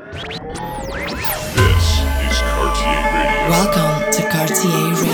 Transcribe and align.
This 0.00 0.16
is 0.16 0.22
Cartier 2.40 3.04
Radio 3.12 3.50
Welcome 3.50 4.08
to 4.12 4.22
Cartier 4.30 4.94
Radio. 4.94 5.09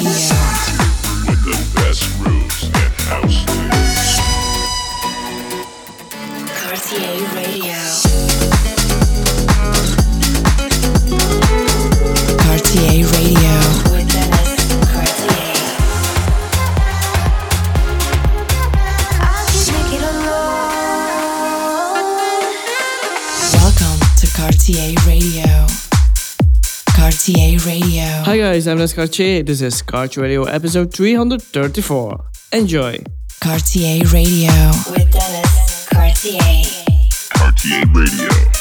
Hi 28.66 28.74
guys, 28.74 28.92
Cartier. 28.92 29.44
This 29.44 29.60
is 29.60 29.80
Cartier 29.80 30.24
Radio 30.24 30.42
episode 30.42 30.92
334. 30.92 32.24
Enjoy. 32.52 32.98
Cartier 33.40 34.02
Radio. 34.12 34.50
With 34.90 35.12
Dennis 35.12 35.88
Cartier. 35.88 36.40
Cartier 37.30 37.84
Radio. 37.94 38.55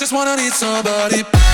just 0.00 0.14
wanna 0.14 0.34
need 0.34 0.54
somebody. 0.54 1.49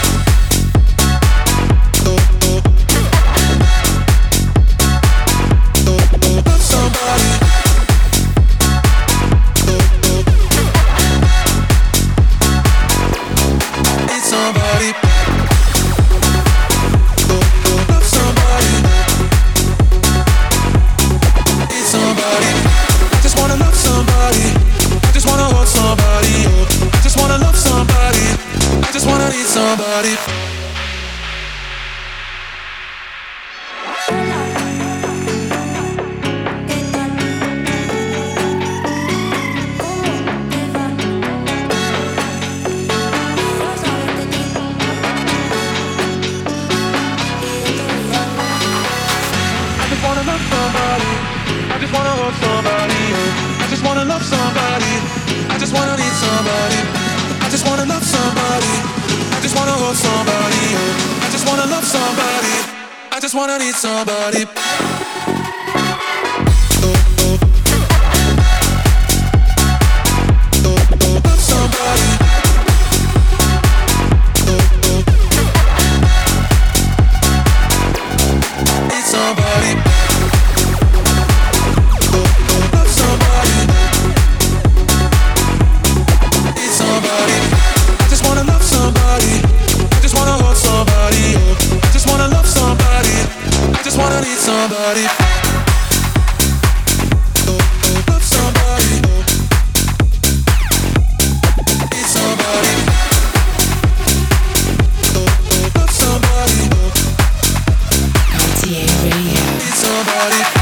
party. 110.29 110.56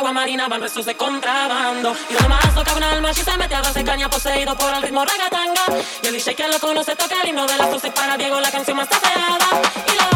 agua 0.00 0.12
marina 0.12 0.48
van 0.48 0.62
restos 0.62 0.86
de 0.86 0.96
contrabando. 0.96 1.94
Y 2.08 2.16
una 2.16 2.28
más 2.28 2.54
toca 2.54 2.74
un 2.74 2.82
alma, 2.82 3.12
si 3.12 3.22
se 3.22 3.36
mete 3.36 3.54
a 3.54 3.60
darse 3.60 3.84
caña 3.84 4.08
poseído 4.08 4.56
por 4.56 4.74
el 4.74 4.82
ritmo 4.82 5.04
ragatanga. 5.04 5.62
Y 6.02 6.06
el 6.06 6.14
DJ 6.14 6.34
que 6.34 6.48
lo 6.48 6.58
conoce 6.58 6.96
toca 6.96 7.20
el 7.22 7.28
himno 7.28 7.46
de 7.46 7.56
las 7.58 7.70
12 7.70 7.90
para 7.90 8.16
Diego, 8.16 8.40
la 8.40 8.50
canción 8.50 8.78
más 8.78 8.88
tapeada. 8.88 9.48
Y 9.86 9.96
la 9.96 10.09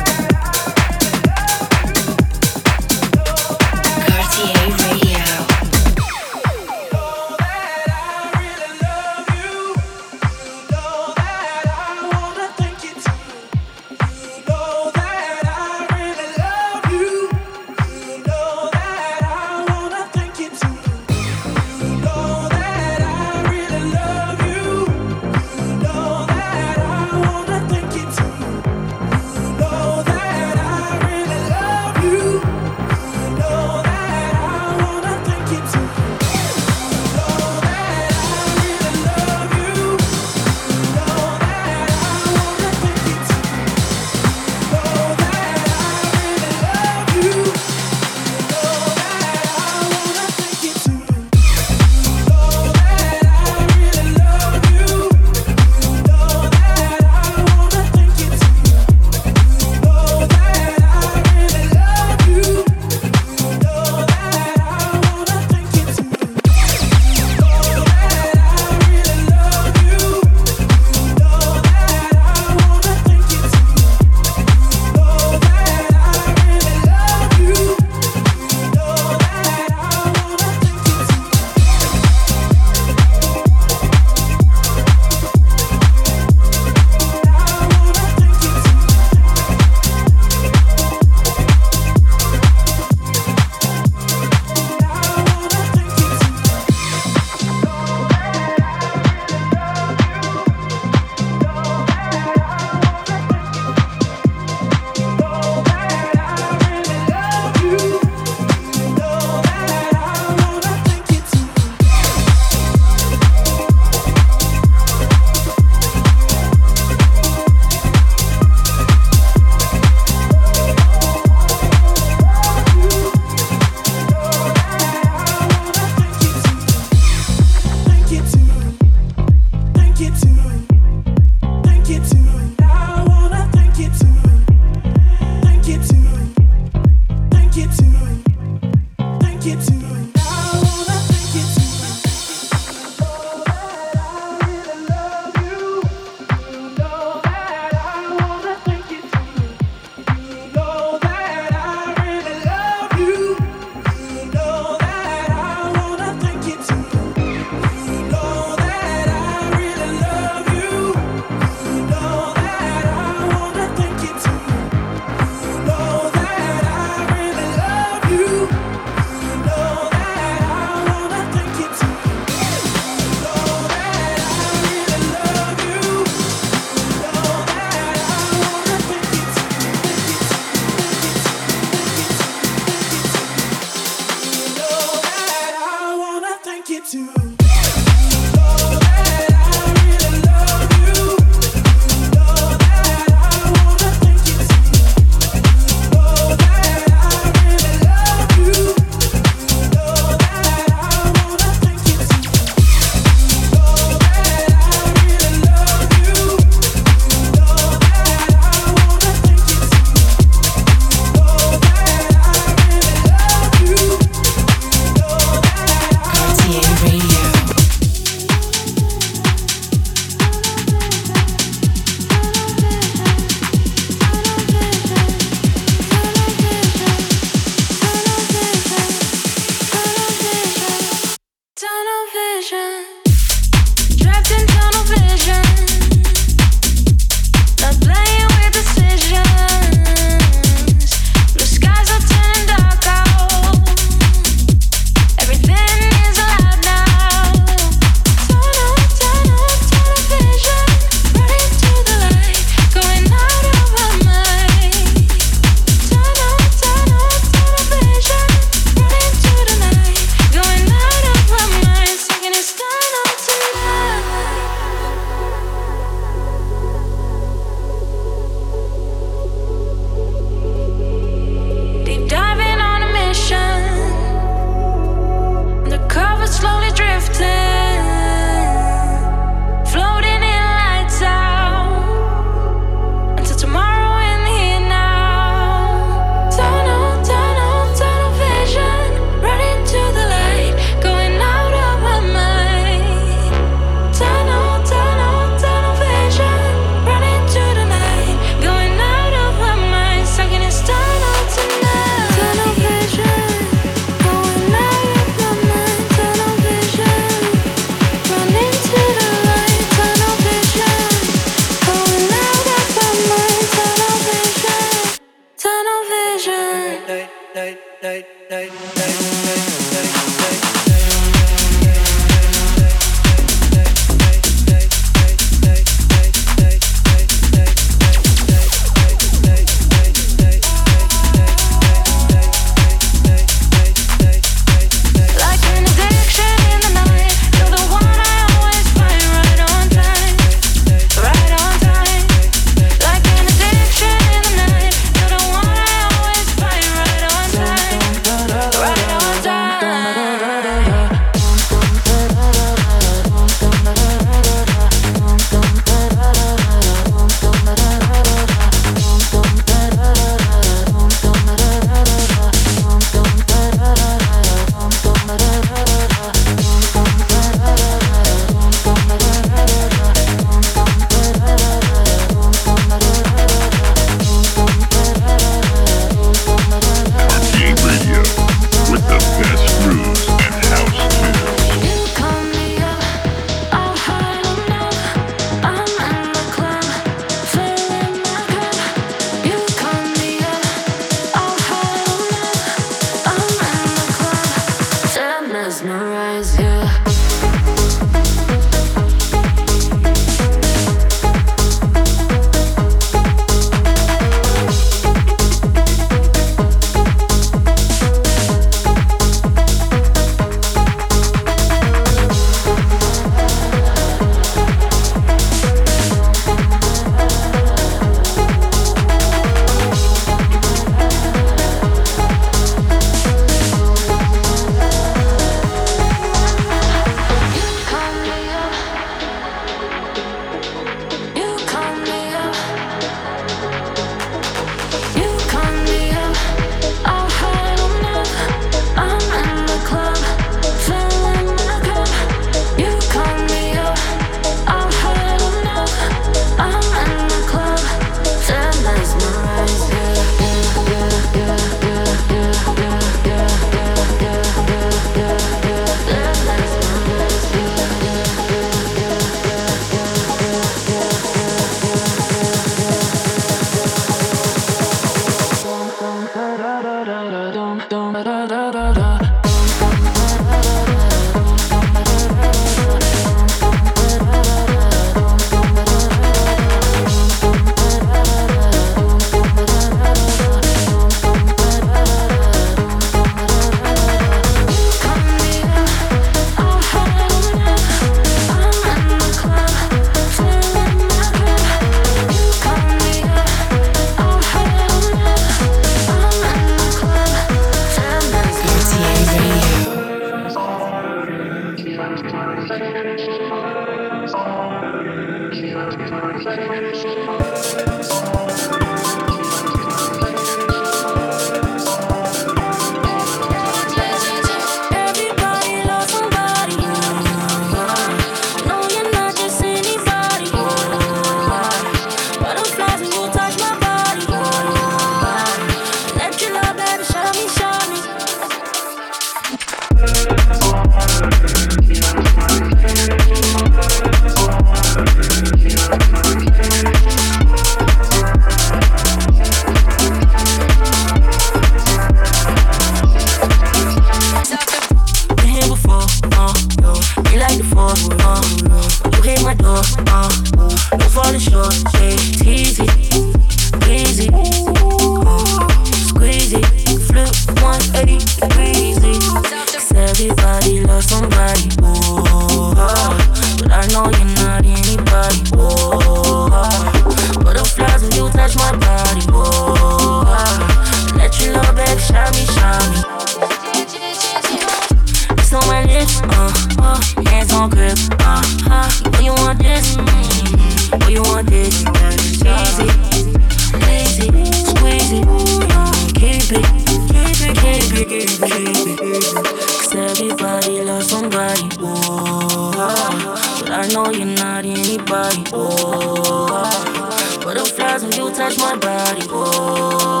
touch 598.24 598.38
my 598.38 598.56
body, 598.56 599.06
whoa. 599.08 600.00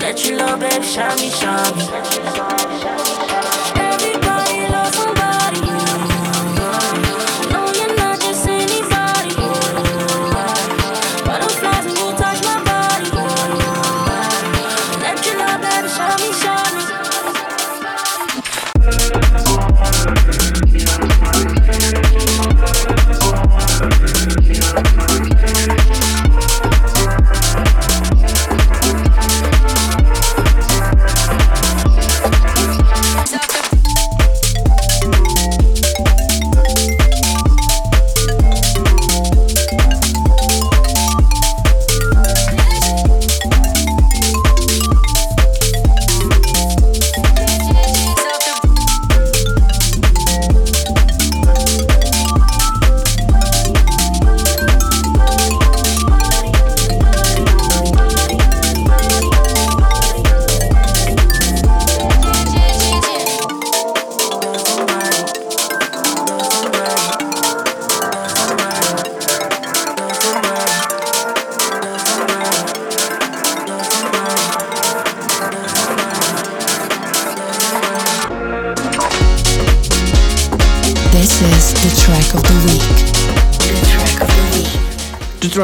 Let 0.00 0.24
your 0.24 0.38
love, 0.38 0.60
baby, 0.60 0.84
shine 0.84 1.16
me, 1.18 1.28
shine 1.28 1.76
me. 1.76 2.27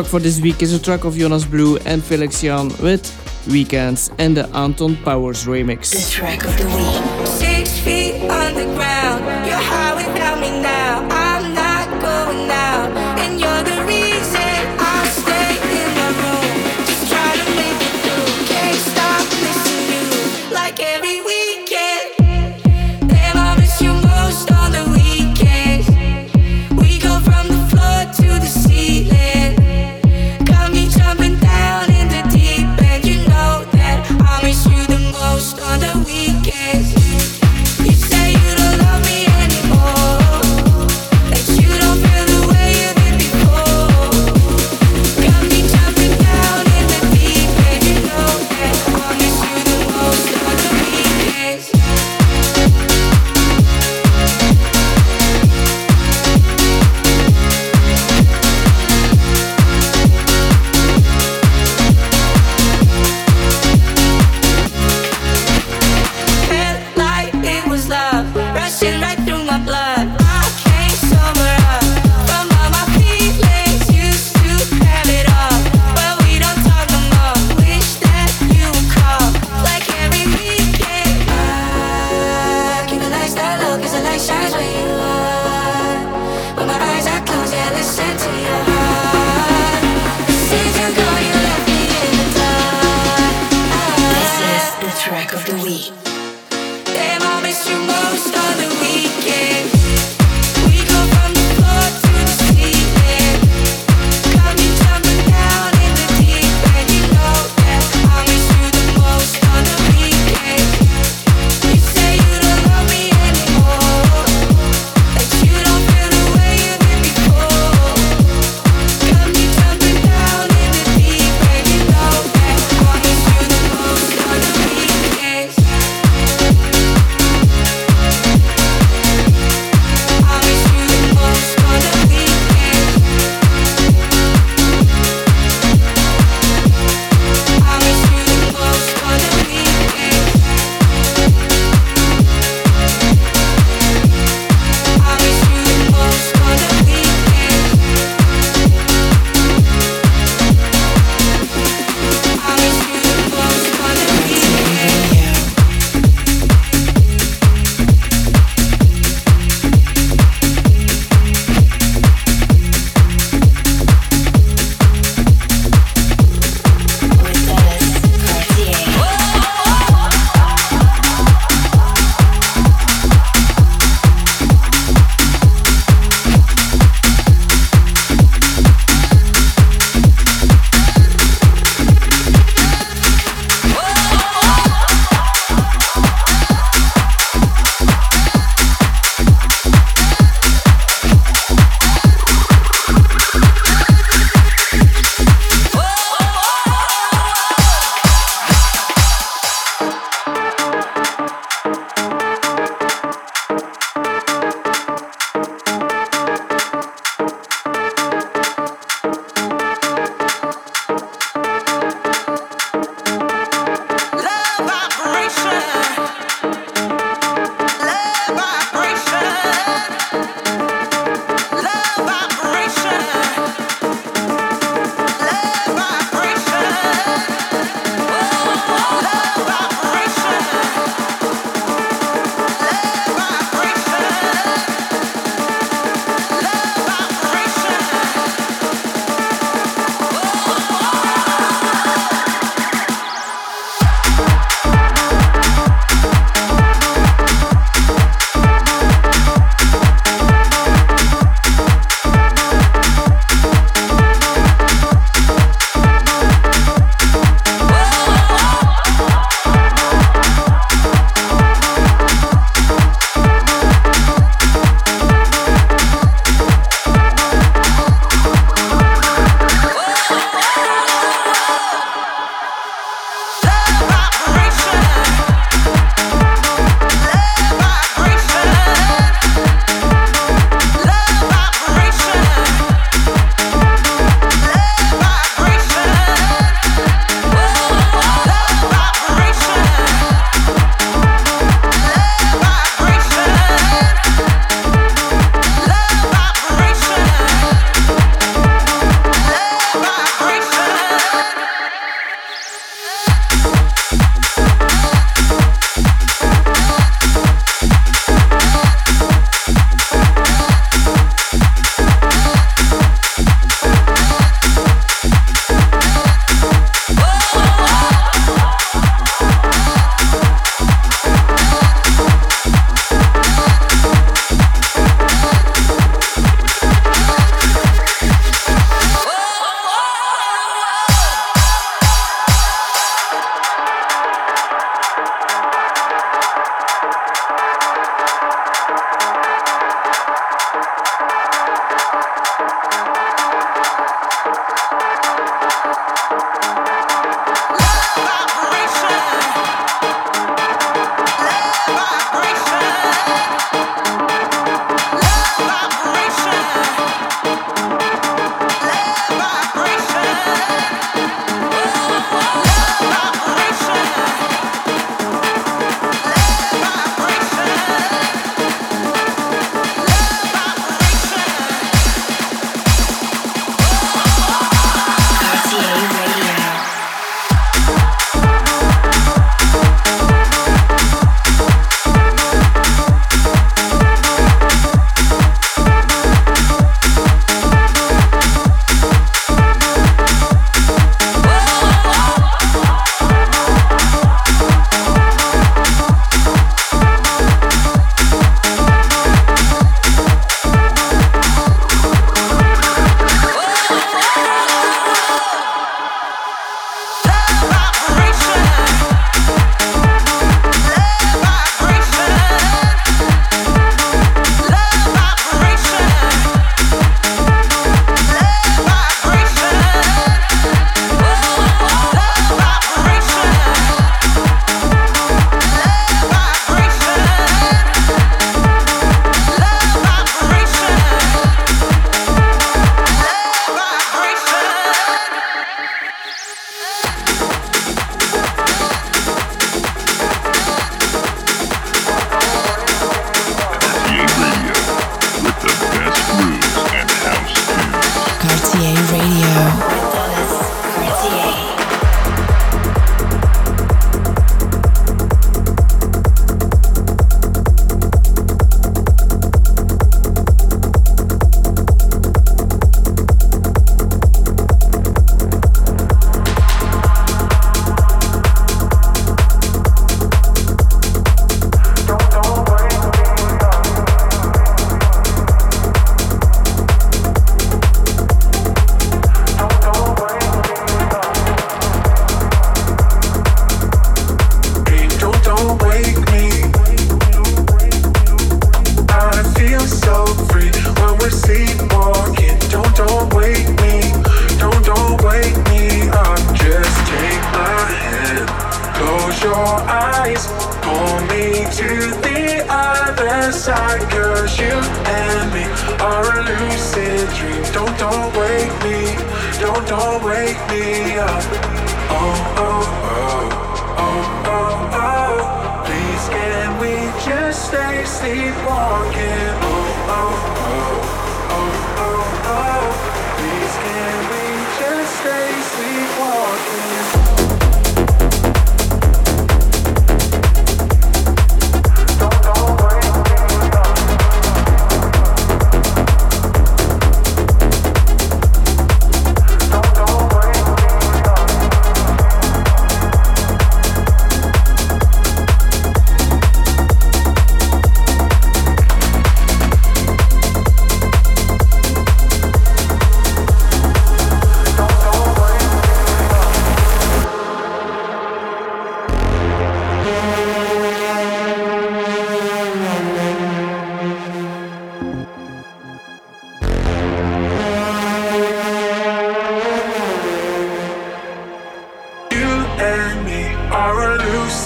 track 0.05 0.11
for 0.11 0.21
this 0.21 0.41
week 0.41 0.63
is 0.63 0.73
a 0.73 0.79
track 0.79 1.05
of 1.05 1.17
Jonas 1.17 1.45
Blue 1.45 1.79
and 1.87 2.03
Felix 2.03 2.43
Jan 2.43 2.69
with 2.83 3.05
Weekends 3.49 4.11
and 4.19 4.37
the 4.37 4.47
Anton 4.55 4.97
Powers 4.97 5.45
remix. 5.47 5.93
The 5.93 6.11
track 6.11 6.45
of 6.45 6.57
the 6.59 6.67
week. 6.67 7.27
Six 7.27 7.79
feet 7.81 8.21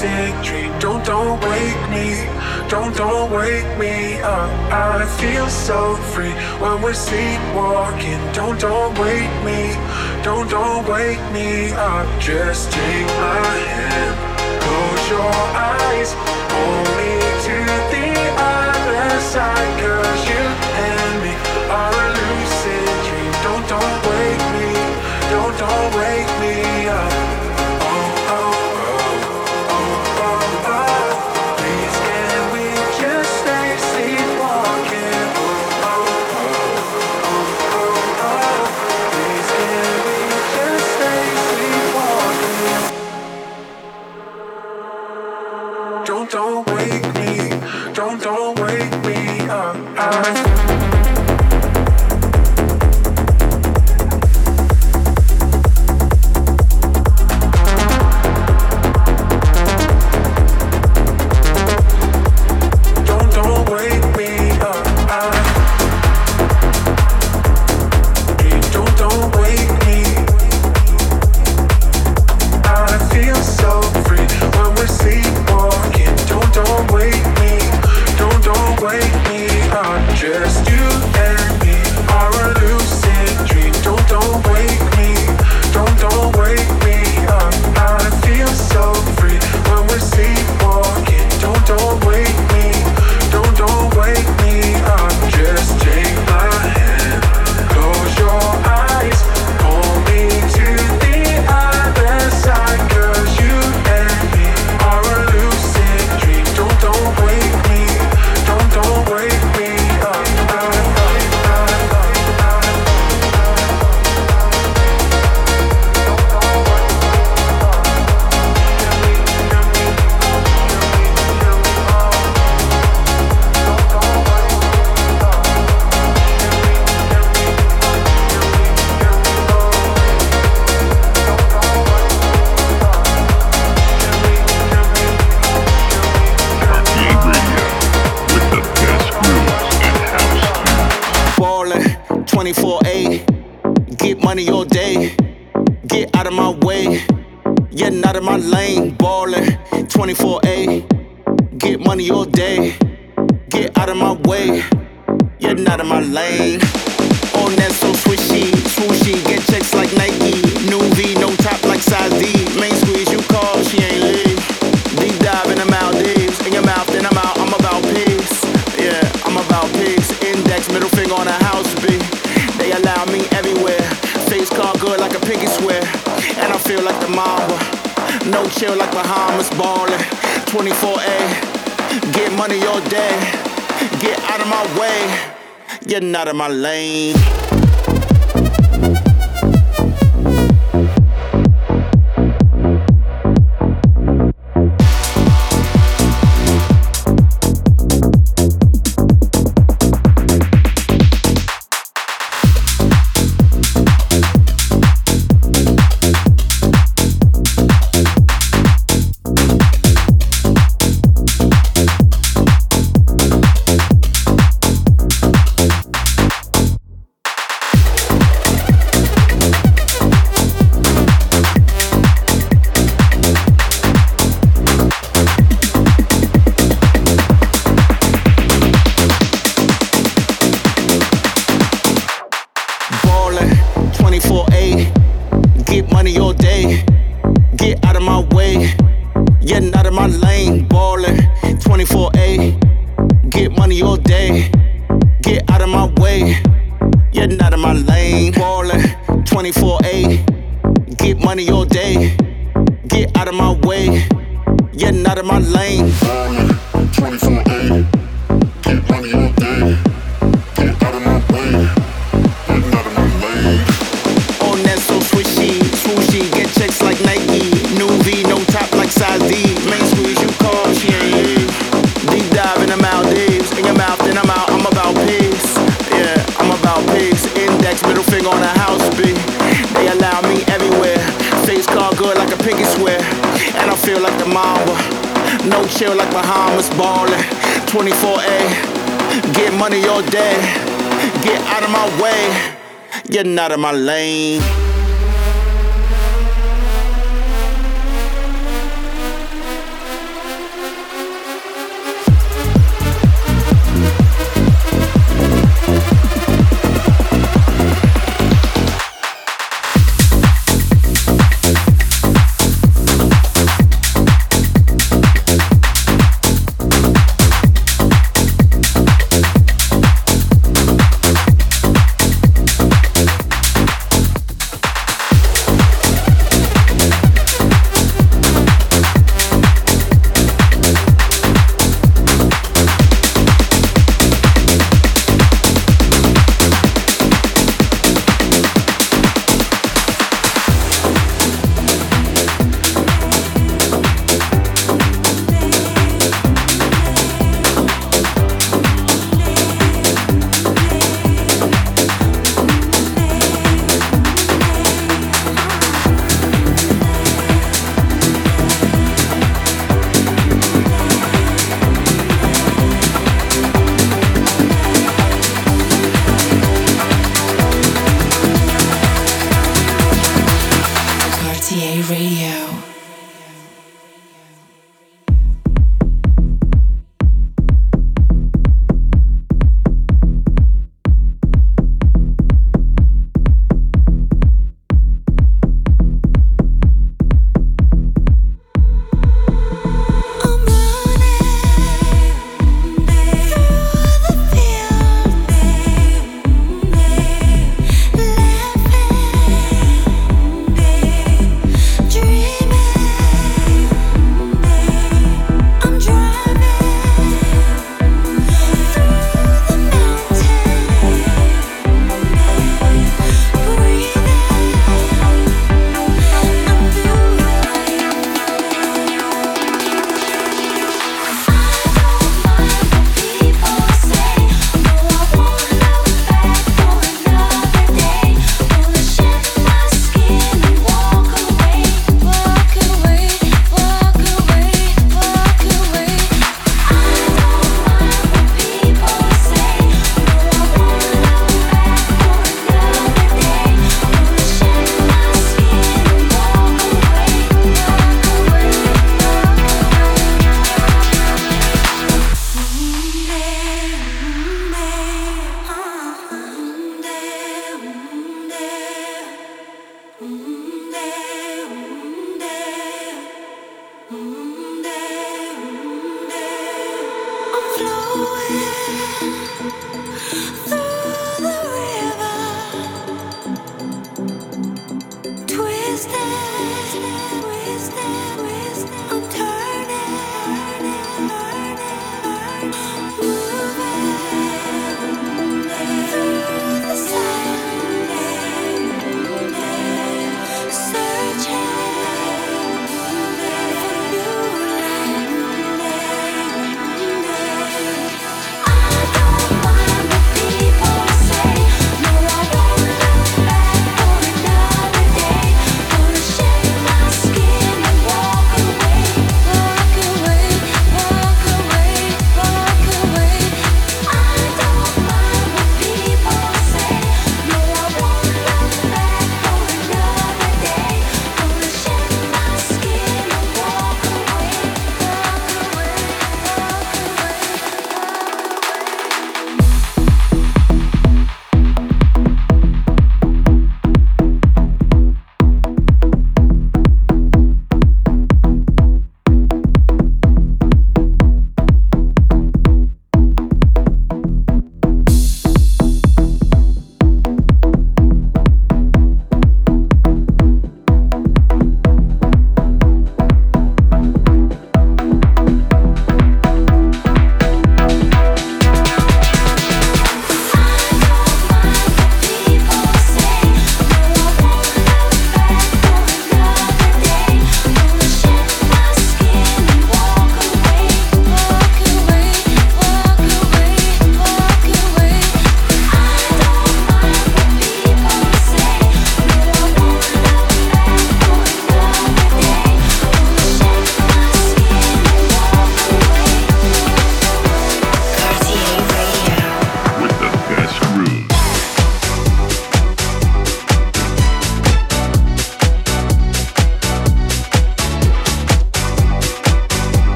Lucid 0.00 0.44
dream. 0.44 0.78
Don't, 0.78 1.04
don't 1.04 1.40
wake 1.40 1.90
me. 1.90 2.24
Don't, 2.68 2.96
don't 2.96 3.32
wake 3.32 3.66
me 3.78 4.20
up. 4.20 4.48
I 4.70 5.04
feel 5.18 5.48
so 5.48 5.96
free 6.14 6.30
when 6.62 6.80
we're 6.80 6.94
sleepwalking. 6.94 8.20
Don't, 8.32 8.60
don't 8.60 8.96
wake 8.96 9.34
me. 9.42 9.74
Don't, 10.22 10.48
don't 10.48 10.86
wake 10.86 11.18
me 11.32 11.72
up. 11.72 12.06
Just 12.20 12.70
take 12.70 13.06
my 13.06 13.58
hand. 13.74 14.14
Close 14.62 15.10
your 15.10 15.34
eyes. 15.58 16.14
Hold 16.54 16.88
me 16.94 17.12
to 17.46 17.56
the 17.90 18.08
other 18.38 19.20
side. 19.20 19.72
Cause 19.82 20.22
you 20.30 20.44
and 20.78 21.14
me 21.24 21.34
are 21.74 21.90
a 21.90 22.08
lucid 22.14 22.86
dream. 23.02 23.32
Don't, 23.42 23.66
don't 23.66 23.98
wake 24.06 24.46
me. 24.54 24.70
Don't, 25.32 25.58
don't 25.58 25.90
wake 25.98 26.30
me 26.38 26.86
up. 26.86 27.37
Thank 50.20 50.38
you. 50.38 50.47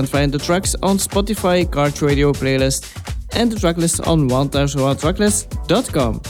Can 0.00 0.06
find 0.06 0.32
the 0.32 0.38
tracks 0.38 0.74
on 0.82 0.96
Spotify, 0.96 1.70
Card 1.70 2.00
Radio 2.00 2.32
playlist, 2.32 2.88
and 3.36 3.52
the 3.52 3.56
tracklist 3.56 4.06
on 4.06 4.30
1001tracklist.com. 4.30 6.22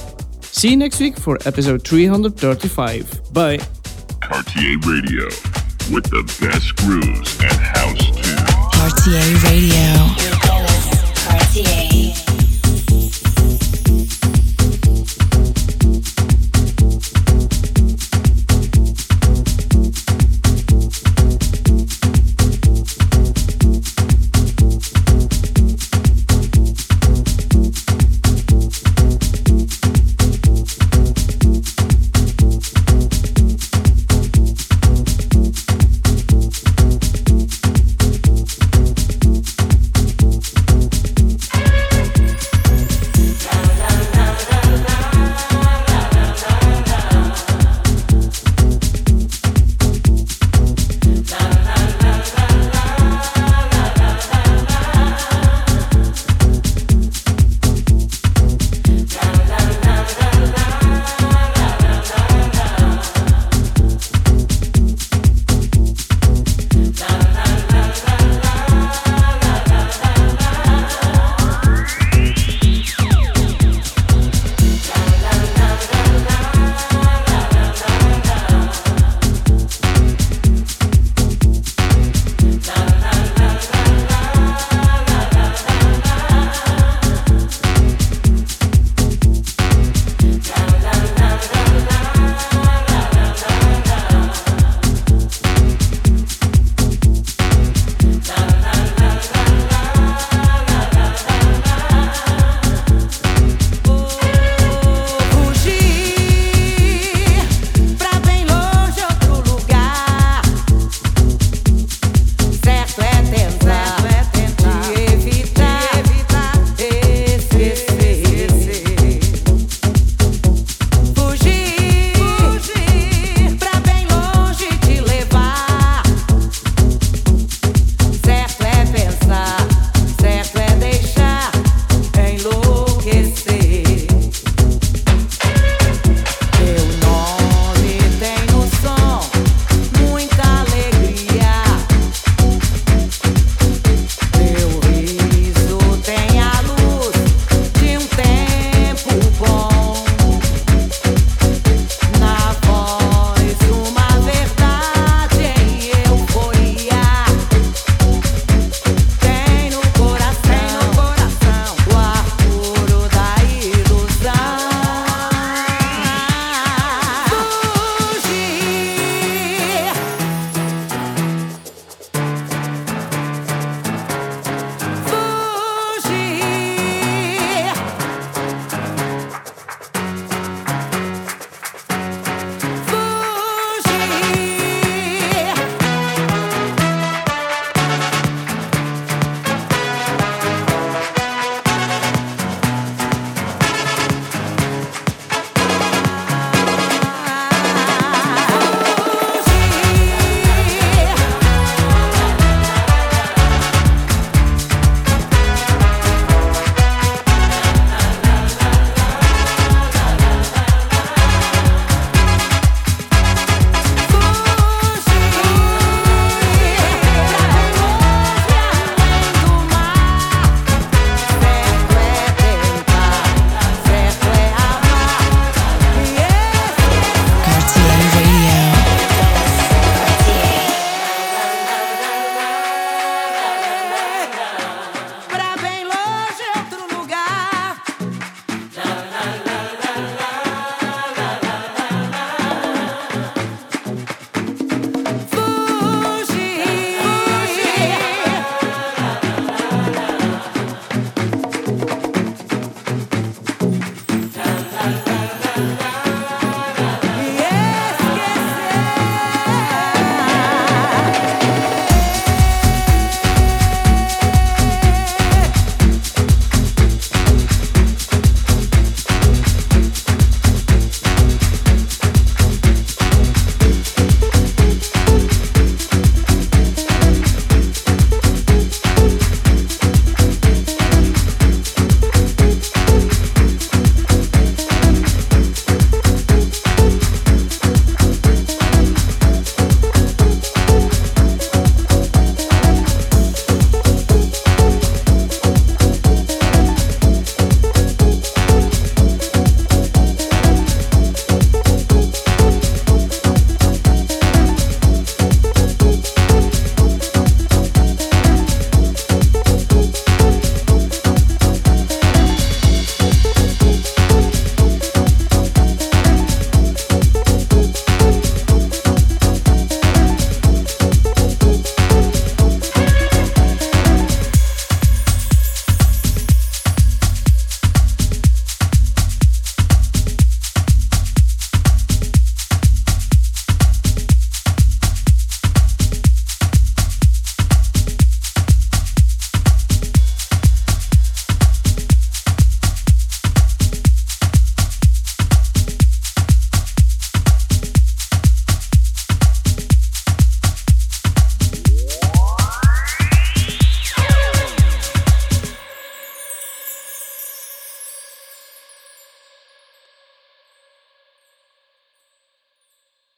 See 0.42 0.70
you 0.70 0.76
next 0.76 0.98
week 0.98 1.16
for 1.16 1.38
episode 1.46 1.86
335. 1.86 3.32
Bye. 3.32 3.58
Cartier 4.20 4.76
Radio 4.78 5.26
with 5.92 6.04
the 6.10 6.24
best 6.40 6.74
grooves 6.82 7.38
and 7.40 7.52
house 7.52 8.06
tunes. 8.06 8.26
RTA 8.74 9.44
Radio. 9.44 10.14
Cartier. 10.16 10.39